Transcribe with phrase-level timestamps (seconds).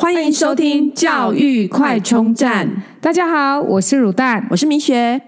[0.00, 2.84] 欢迎收听教育快充站。
[3.00, 5.20] 大家好，我是乳蛋，我是明学。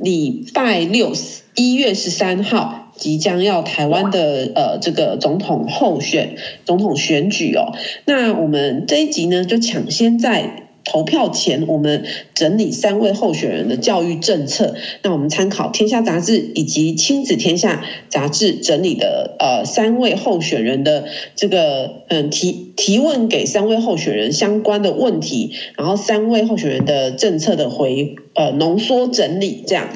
[0.00, 1.12] 礼拜六
[1.54, 10.67] 一月十三号即将要台湾的呃这个总统候选总统选举哦，那我们这一集呢就抢先在。
[10.88, 14.74] 投票前，我们整理三位候选人的教育政策。
[15.02, 17.76] 那我们参考《天下杂志》以及《亲子天下》
[18.08, 21.04] 杂志整理的呃三位候选人的
[21.36, 29.88] 这个嗯提提问给三位候选人相关的问题，然后三位候选人的政策的回呃浓缩整理这样。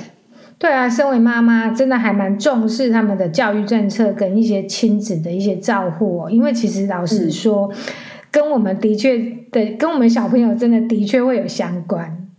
[0.58, 6.30] 对啊，身为妈妈，真的还蛮重视他们的教育政策跟一些亲子的一些照护哦。
[6.30, 7.72] 因为其实老实说。
[7.72, 7.76] 嗯
[8.32, 9.18] 跟我们的确
[9.52, 12.30] 对，跟我们小朋友真的的确会有相关。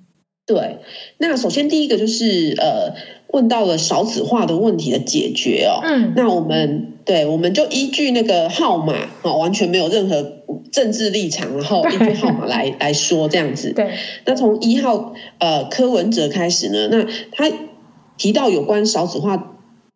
[0.46, 0.80] 对，
[1.20, 2.96] 那首先第一个就是呃，
[3.28, 5.80] 问到了少子化的问题的解决哦。
[5.84, 13.72] 嗯，那我们对，我们就依据那个号码哦，完全没有任何政治立场，然后依据号码来来说这样子。
[13.78, 13.92] 对，
[14.26, 17.50] 那从一号呃柯文哲开始呢，那他
[18.18, 19.52] 提到有关少子化。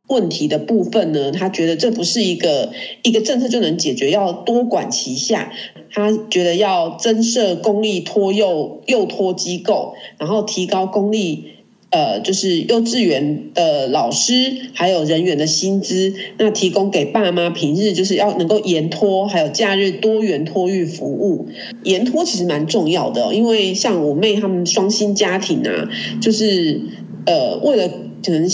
[0.07, 2.71] 问题的部分呢，他觉得这不是一个
[3.03, 5.51] 一个政策就能解决，要多管齐下。
[5.89, 11.45] 他觉得要增设公立托幼幼托机构，然后提高公立
[11.89, 21.47] 呃就是幼稚园的老师还有人员的薪资，那提供给爸妈平日就是要能够延托，还有假日多元托育服务。
[21.83, 25.89] 延托其实蛮重要的，因为像我妹他们双薪家庭啊，
[26.21, 26.81] 就是
[27.25, 27.89] 呃为了
[28.23, 28.49] 可能。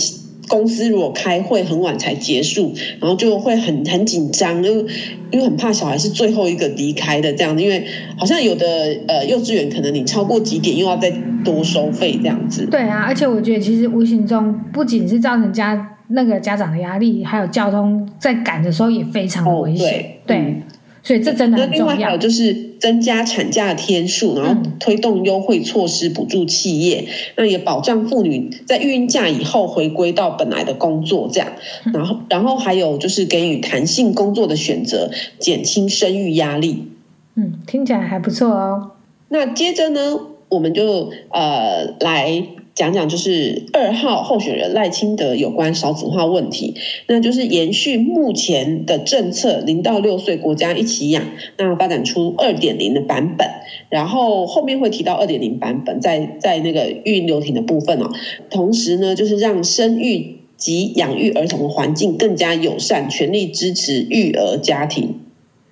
[0.47, 4.85] 公司如果开会很晚才结束，然后就会很很紧张，因为
[5.31, 7.85] 因为很怕小孩是最后一个离开的这样子，因为
[8.17, 8.65] 好像有的
[9.07, 11.11] 呃幼稚园可能你超过几点又要再
[11.43, 12.65] 多收费这样子。
[12.69, 19.87] 对啊，而且我觉得其实无形中不仅是造成家那个家长的压力，还有交通在赶的时候也非常危险。
[19.87, 20.19] 哦、对。
[20.25, 20.61] 对嗯
[21.03, 21.85] 所以这真的很重要。
[21.85, 31.51] 那另外还有就是增加产假的天数，然后推动优惠措施补助企业，嗯、那也保障妇女在孕假以后回归到本来的工作，这样。
[31.93, 36.87] 然后，然后还有就是给予弹性工作的选择，减轻生育压力。
[37.35, 38.91] 嗯，听起来还不错哦。
[39.27, 42.47] 那接着呢，我们就呃来。
[42.75, 46.73] 讲讲就是二号候选人赖清德有关少子化问题，
[47.07, 51.23] 那就是延续目前的政策，零到六岁国家一起养，
[51.57, 53.47] 那发展出二点零的版本，
[53.89, 58.09] 然后后面会提到二点零版本，在在那个育婴留停的部分哦，
[58.49, 65.19] 同时呢，就是让生育及养育儿童的环境更加友善，全力支持育儿家庭。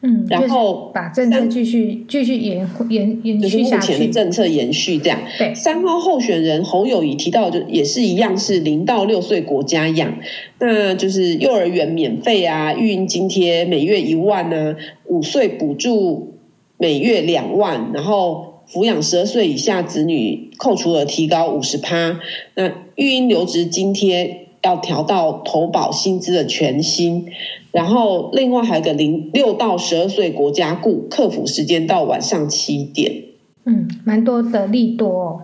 [0.04, 5.20] 嗯，然后把政策继续继续延延延续下去，就是目前的政策延续这样。
[5.38, 10.18] 对，三号候选人侯友谊提到，就也是一样，是零到六岁国家养，
[10.60, 14.76] 那就是幼儿园免费啊，育婴津贴每月一万呢、啊，
[15.06, 16.34] 五岁补助
[16.78, 22.20] 每月两万，然后抚养十二岁以下子女扣除额提高五十趴，
[22.56, 24.48] 那育婴留职津贴。
[24.64, 27.26] 要调到投保薪资的全薪，
[27.72, 33.24] 然后另外还有个零六到十二岁国家雇，客服时间到晚上七点。
[33.66, 35.42] 嗯，蛮多的利多哦。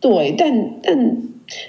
[0.00, 1.22] 对，但但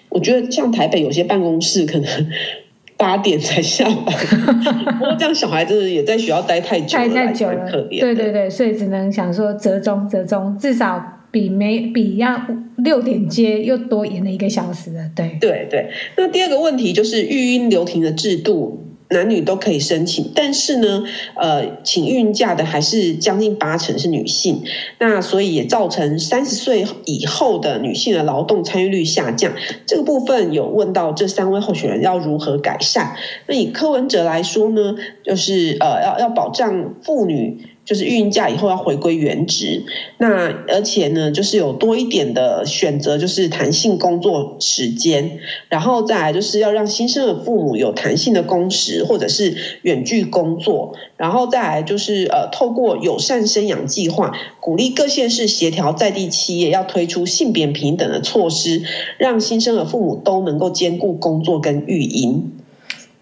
[0.09, 2.27] 我觉得像台北有些办公室可能
[2.97, 4.15] 八点才下班，
[4.97, 7.99] 不过这样小孩子也在学校待太久了，太太久了，可怜。
[7.99, 11.13] 对对对，所以只能想说折中折中，至少。
[11.29, 12.41] 比没比要
[12.77, 15.89] 六点接又多延了一个小时了，对对对。
[16.15, 21.03] 那第二个问题就是育婴留停的制度，男女都可以申请，但是呢，
[21.35, 24.63] 呃，请孕假的还是将近八成是女性，
[25.00, 29.53] 那所以也造成三十岁以后的女性的劳动参与率下降。
[29.85, 33.16] 这个部分有问到这三位候选人要如何改善？
[33.47, 37.76] 那以柯文哲来说呢，就是呃，要要保障妇女。
[37.87, 39.85] 就是孕假以后要回归原职，
[40.17, 45.39] 那而且呢，就是有多一点的选择，就是弹性工作时间，
[45.69, 58.83] 然后再来就是要让新生的父母有弹性的工时或者是远距工作，然后再来就是呃，透过友善生养计划，鼓励各县市协调在地企业要推出性别平等的措施，
[59.17, 62.51] 让新生的父母都能够兼顾工作跟育婴。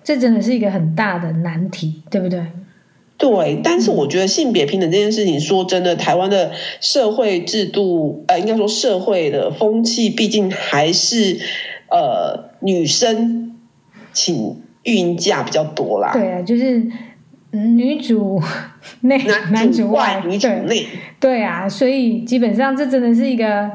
[0.04, 2.44] 这真的是一个很大的难题，对不对？
[3.18, 6.52] 对，但是我觉得性别平等这件事情，说真的，台湾的
[6.82, 11.40] 社会制度，呃，应该说社会的风气，毕竟还是
[11.90, 13.56] 呃女生
[14.12, 16.12] 请育婴假比较多啦。
[16.12, 16.86] 对啊，就是
[17.52, 18.42] 女主
[19.00, 19.18] 内，
[19.52, 20.86] 男主外，女主内。
[21.18, 23.72] 对啊，所以基本上这真的是一个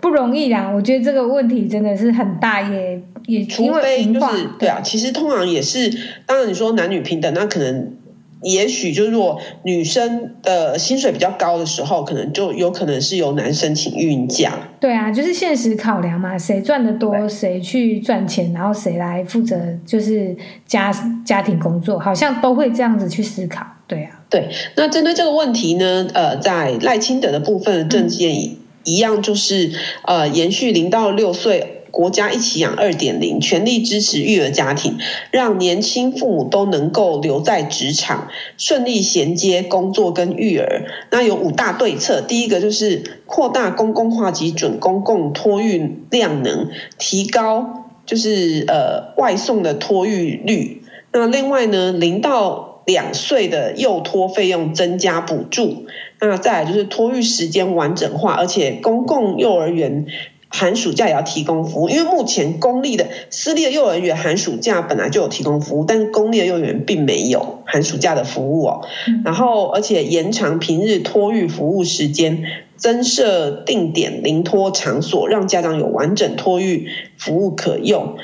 [0.00, 0.68] 不容易啦。
[0.74, 7.98] 我觉得这个问题真的是很大，也也除非就是对啊，其实通常也是，当然你说男女平等，那可能。
[8.44, 14.52] 也许就是如果女生的薪水比较高的时候，可能就有可能是由男生请孕假。
[14.78, 19.56] 对啊，就是现实考量嘛，谁赚的多，谁去赚钱，然后谁来负责
[19.86, 20.36] 就是
[20.66, 20.92] 家
[21.24, 23.66] 家庭工作，好像都会这样子去思考。
[23.86, 24.50] 对啊，对。
[24.76, 29.68] 那针对这个问题呢，呃，在赖清德的部分的政见一一样，就是、
[30.04, 31.73] 嗯、呃延续零到六岁。
[31.94, 34.98] 国家一起养二点零，全力支持育儿家庭，
[35.30, 38.26] 让年轻父母都能够留在职场，
[38.58, 40.86] 顺利衔接工作跟育儿。
[41.12, 46.68] 那有五大对策，第一个就是扩大公共化及准公共托育量能，
[46.98, 50.82] 提高就是呃外送的托育率。
[51.12, 55.86] 那另外呢，零到两岁的幼托费用增加补助。
[56.20, 60.06] 那再来就是托育时间完整化，而且公共幼儿园。
[60.56, 68.86] 寒暑假也要提供服务，因为目前公立的、私立的幼儿园寒暑假本来就有提供服务，但是公立的幼儿园并没有寒暑假的服务哦。
[69.24, 72.44] 然后，而且延长平日托育服务时间，
[72.76, 78.14] 增设定点临托场所，让家长有完整托育服务可用。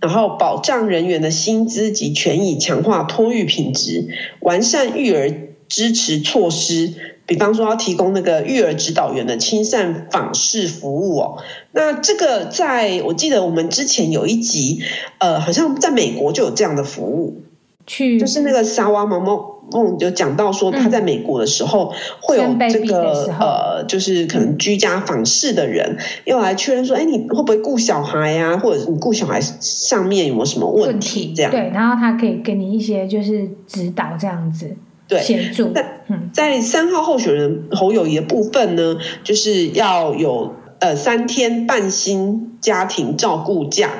[0.00, 4.08] 然后，保障人员的薪资及权益，强化托育品质，
[4.40, 5.30] 完善育儿
[5.70, 6.92] 支持措施。
[7.24, 11.38] 比方说，要提供那个育儿指导员的亲善访视服务哦。
[11.70, 14.82] 那这个在我记得我们之前有一集，
[15.18, 17.42] 呃，好像在美国就有这样的服务，
[17.86, 28.58] 去就是那个沙娃毛毛梦就讲到说，他在美国的时候会有这个呃，就是可能居家访视的人要来确认说，哎，你会不会顾小孩呀？
[28.58, 31.32] 或者你顾小孩上面有没有什么问题？
[31.32, 34.74] 这样对，然后他可以给你一些就是指导这样子。
[35.10, 43.90] 对，在在三号候选人侯友谊的部分呢，就是要有呃三天半薪家庭照顾假，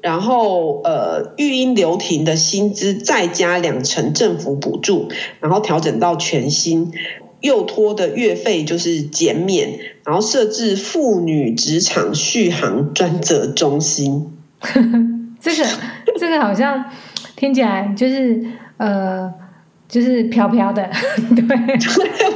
[0.00, 5.08] 然后呃育婴留停的薪资再加两成政府补助，
[5.40, 6.92] 然后调整到全薪，
[7.40, 14.38] 幼托的月费就是减免，然后设置妇女职场续航专责中心。
[15.42, 15.64] 这个
[16.16, 16.84] 这个好像
[17.34, 18.40] 听起来就是
[18.76, 19.34] 呃。
[19.88, 20.82] 就是飘飘的，
[21.34, 21.58] 对，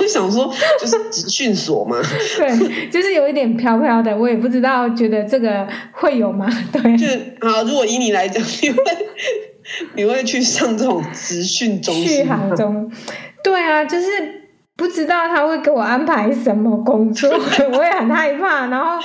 [0.01, 0.51] 我 想说，
[0.81, 1.99] 就是职训所嘛，
[2.39, 6.49] 对，就是有一点飘飘的，我也不知道，觉得这个会有吗？
[6.73, 7.63] 对，就是啊。
[7.63, 8.83] 如果以你来讲，你会
[9.97, 12.07] 你会去上这种职训中心？
[12.07, 12.91] 续航中，
[13.45, 14.07] 对啊，就是
[14.75, 17.29] 不知道他会给我安排什么工作，
[17.75, 18.67] 我也很害怕。
[18.69, 18.99] 然后，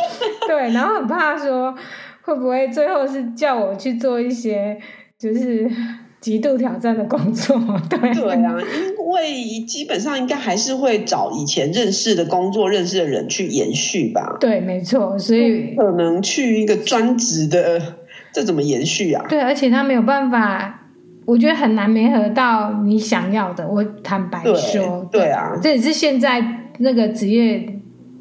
[0.48, 1.76] 对，然后很怕说
[2.22, 4.80] 会不会最后是叫我去做一些，
[5.20, 5.70] 就是。
[6.20, 7.56] 极度挑战的工作，
[7.90, 8.56] 对对啊，
[8.98, 14.36] 因为基本上应该还是会找以前认识的工作、认识的人去延续吧。
[14.40, 17.82] 对，没错，所以可能去一个专职的，
[18.34, 19.26] 这怎么延续啊？
[19.30, 20.88] 对，而且他没有办法，
[21.26, 23.68] 我觉得很难没合到你想要的。
[23.68, 26.44] 我坦白说，对，对啊，这也是现在
[26.80, 27.77] 那个职业。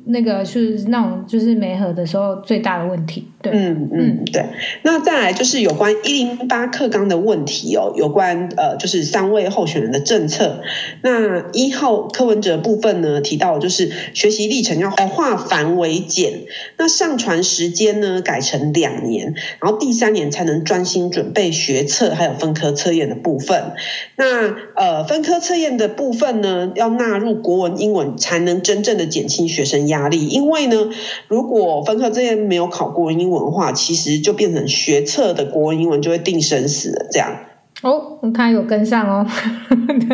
[0.08, 4.44] 那个是那种就是没合的时候最大的问题，对，嗯嗯对。
[4.82, 10.60] 那再来就是有关一零八课纲的问题哦，有关呃就是三位候选人的政策。
[11.02, 16.42] 那一号柯文哲部分呢，提到就是学习历程要化繁为简，
[16.78, 23.72] 那上传时间呢改成两年，然后第三年才能专心准备学测还有分科测验的部分。
[24.14, 29.95] 那呃分科测验的部分呢，要纳入国文、英文，才能真正的减轻学生压。
[29.96, 30.90] 压力，因为呢，
[31.28, 37.06] 如果分科之前没有考国文英文的话，其实就变成学测的国文英文就会定生死了。
[37.10, 37.36] 这样
[37.82, 39.26] 哦，他有跟上哦。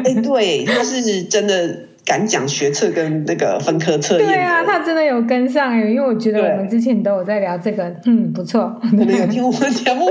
[0.05, 1.92] 哎，对，他是真的。
[2.05, 10.11] 敢讲学测跟那个分科测验，对啊，他真的有跟上哎，因为我觉得我们之前都有在聊这个，嗯，不错，可能有听我们节目，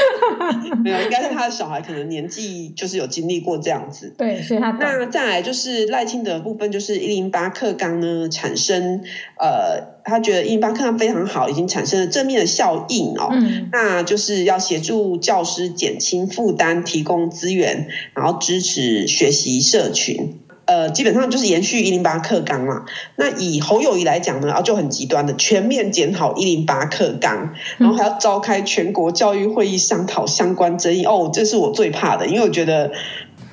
[0.82, 9.02] 没有，应该是他的小孩可能年纪就是有经历过这样子，对，所以他那再来就是赖清德的部分，就是一零八课纲呢产生，
[9.38, 20.38] 呃，他觉得一零八课纲非常好，已经产生了正面的效应哦，嗯，那就是要协助教师减轻负担，提供资源，然后支持学习社群。
[20.68, 22.84] 呃，基本上就是延续一零八课纲嘛。
[23.16, 31.06] 那以侯友谊来讲呢，啊，就很极端的全面检讨一零八课纲，然后还要召开全国教育会议商讨相关争议。
[31.06, 32.92] 哦，这是我最怕的，因为我觉得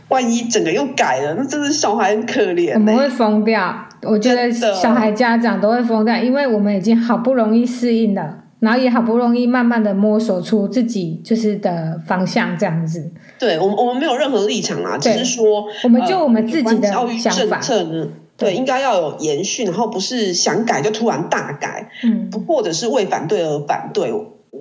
[0.10, 2.74] 万一整个又改了，那真的小孩很可怜，欸。
[2.74, 8.40] 我们会疯掉，我觉得小孩家长都会疯掉，因为我们已经好不容易适应了。
[8.60, 13.12] 然后也好不容易慢慢的摸索出自己就是的方向，这样子。
[13.38, 18.08] 对，我们我们没有任何立场啊，只是说我们就我们自己的教育政策呢，
[18.38, 24.12] 对，应该要有延续，然后不是想改就突然大改，嗯，不或者是为反对而反对，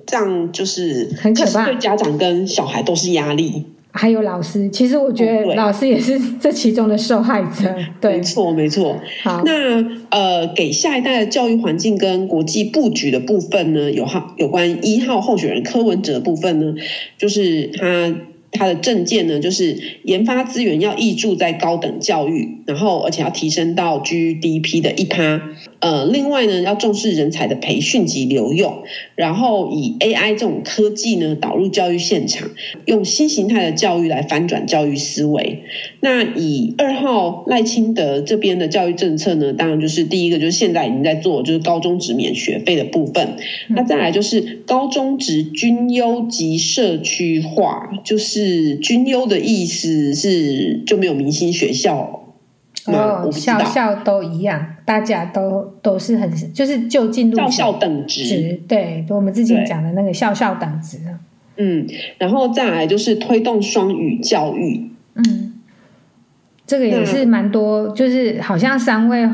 [0.05, 3.67] 这样就是很可怕，对家长跟小孩都是压力。
[3.95, 7.73] 还有老师，其实我觉得老师也是 这其中的受害者。
[8.01, 8.99] 对，没错，没错。
[9.23, 16.75] 好，那呃，给下一代的教育环境跟国际布局的部分呢，有号有关一号候选人柯文哲的部分呢，
[17.17, 18.13] 就是他。
[18.57, 25.41] 他的政见呢，就是研发资源要挹注在高等教育，然后而且要提升到 GDP 的一趴。
[25.79, 28.83] 呃，另外呢，要重视人才的培训及留用，
[29.15, 32.51] 然后以 AI 这种科技呢导入教育现场，
[32.85, 35.63] 用新形态的教育来翻转教育思维。
[36.01, 43.37] 那以二号赖清德这边的教育政策呢，当然就是第一个就是现在已经在做，就是高中职免学费的部分。
[43.69, 48.35] 那再来就是高中职均优及社区化，就是。
[48.35, 52.24] 是均优的意思是就没有明星学校
[52.87, 60.99] 哦，校校都一样，大家都都是很就是就进入校校等值，对，我们之前讲的那个校校等值。
[61.57, 61.87] 嗯，
[62.17, 65.53] 然后再来就是推动双语教育，嗯，
[66.67, 69.25] 这个也是蛮多，就是好像三位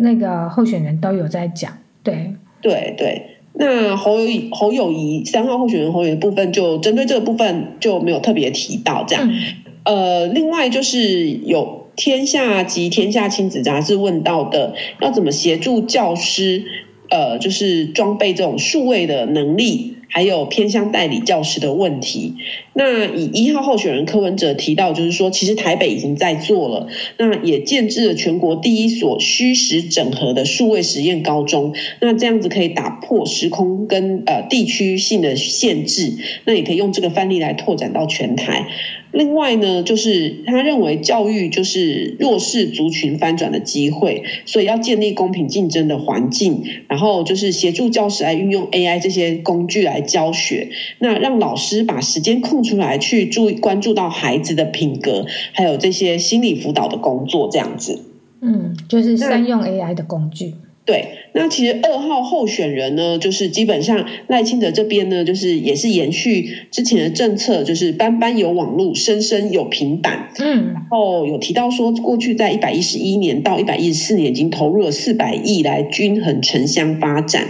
[0.00, 1.72] 那个候选人都有在讲，
[2.02, 3.34] 对，对对。
[3.60, 9.28] 那侯友宜侯友谊三号候选人侯友宜的部分，就针对这个部分就没有特别提到这样。
[9.28, 9.42] 嗯、
[9.84, 16.64] 呃，另外就是有天下及天下亲子杂志问到的，要怎么协助教师，
[17.10, 19.96] 呃，就是装备这种数位的能力。
[20.10, 22.36] 还有偏乡代理教师的问题。
[22.72, 26.88] 那以一号候选人柯文哲提到，就是说，其实台北已经在做了，
[27.18, 31.74] 那也建置了全国第一所虚实整合的数位实验高中。
[32.00, 36.14] 那这样子可以打破时空跟呃地区性的限制，
[36.46, 38.66] 那也可以用这个范例来拓展到全台。
[39.12, 58.04] 另外呢，就是他认为教育就是弱势族群翻转的机会，所以要建立公平竞争的环境，然后就是协助教师来运用 AI 这些工具来教学，那让老师把时间空出来去注意关注到孩子的品格，还有这些心理辅导的工作，这样子。
[58.40, 60.54] 嗯，就是善用 AI 的工具。
[60.88, 61.04] 对，
[61.34, 70.30] 那其实二号候选人呢，就是基本上赖清德这边呢，就是也是延续之前的政策，就是班班有网络，生生有平板。
[70.38, 77.46] 嗯，然后有提到说，过去在一百一十一年到一百一十四年已经投入了四百亿来均衡城乡发展。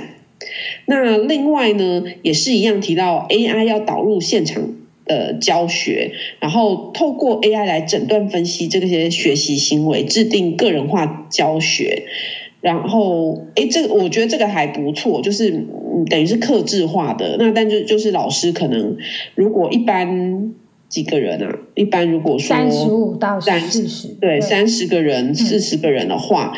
[0.87, 12.03] 那另外呢，也是一样提到 AI 要导入现场的教学，然后透过 AI 来诊断分析这些学习行为，制定个人化教学。
[12.69, 15.65] 然后，哎，这个我觉得这个还不错，就是
[16.11, 17.37] 等于是克制化的。
[17.39, 18.99] 那但就就是老师可能
[19.35, 20.53] 如果一般
[20.91, 26.53] 几个人啊，一般如果说三十五到四十，对，三十个人、四十个人的话，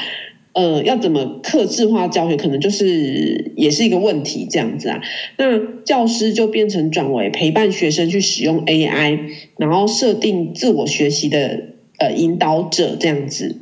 [0.54, 5.00] 嗯、呃，要怎么克制化教学，可能就是也是一个问题这样子啊。
[5.38, 9.20] 那教师就变成转为陪伴学生去使用 AI，
[9.58, 11.66] 然后设定自我学习的
[11.98, 13.60] 呃引导者这样子。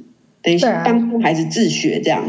[0.56, 2.24] 等于帮助孩子自学这样，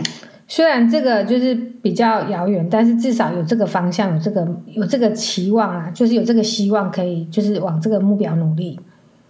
[0.47, 8.79] 虽然这个就是比较遥远，但是至少有这个方向，有这个有这个期望啊，就是有这个希望可以就是往这个目标努力。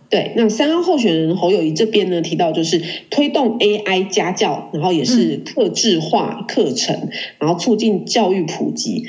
[0.10, 9.06] 对，那三号候选人侯友谊这边呢，提到就是推动 AI 家教，然后也是特制化课程，嗯、然后促进教育普及。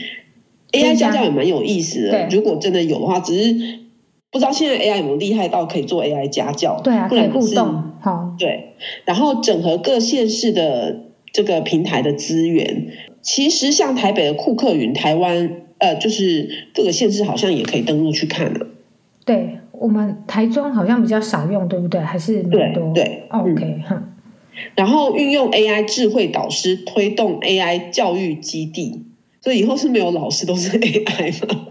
[0.72, 3.79] AI 家教也蛮有意思的，如果真的有的话，只是。
[4.30, 6.80] 不知道现在 AI 有没有厉害到可以做 AI 家教？
[6.82, 7.90] 对啊，可以互动。
[8.00, 11.00] 好，对，然后整合各县市的
[11.32, 12.92] 这个平台的资源。
[13.22, 18.68] 其实像台北的库克云，台湾呃，就是各个县市好像也可以登录去看了。
[19.26, 22.00] 对，我们台中好像比较少用，对不对？
[22.00, 22.94] 还是蛮多。
[22.94, 24.12] 对，对，OK 哈、嗯。
[24.76, 29.04] 然后运用 AI 智慧导师推动 AI 教育基地，
[29.42, 31.66] 所以以后是没有老师都是 AI 嘛。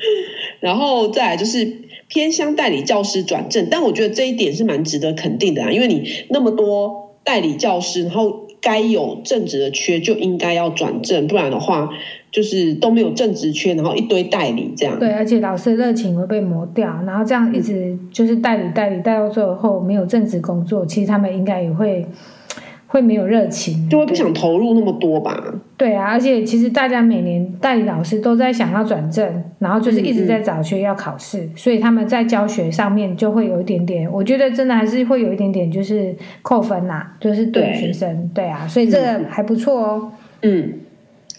[0.60, 1.83] 然后再来就是。
[2.08, 11.90] 偏乡代理教师转正，但我觉得这一点是蛮值得肯定的啊，因为你那么多代理教师，然后该有正职的缺就应该要转正，不然的话
[12.30, 14.98] 就是都没有正职缺，然后一堆代理这样。
[14.98, 22.06] 对，而且老师的热情会被磨掉，然后这样一直就是代理代理带到最后没有正职工作，其实他们应该也会。
[22.94, 25.52] 会没有热情，就会不想投入那么多吧？
[25.76, 40.12] 对啊，而且其实大家每年代理老师都在想要转正，然后就是一直在找学要考试，嗯嗯，所以他们在教学上面就会有一点点，我觉得真的还是会有一点点就是扣分呐、啊，就是对学生，对，对啊，所以这个还不错哦。
[40.42, 40.74] 嗯，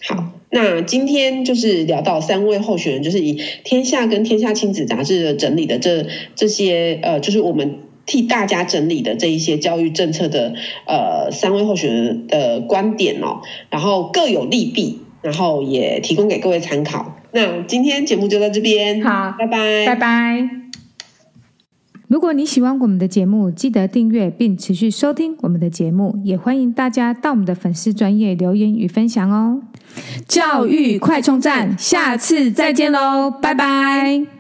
[0.09, 7.75] 好，那今天就是聊到三位候选人，就是以天下跟天下亲子杂志的整理的这这些呃，就是我们。
[8.05, 10.53] 替大家整理的这一些教育政策的
[10.87, 17.15] 呃三位候选人的观点哦，然后各有利弊，然后也提供给各位参考。
[17.31, 20.49] 那今天节目就到这边，好，拜拜，拜拜。
[22.07, 29.63] 如果你喜欢我们的节目，记得订阅并持续收听我们的节目，也欢迎大家到我们的粉丝专业留言与分享哦。
[30.27, 34.34] 教育快充站，下次再见喽，拜拜。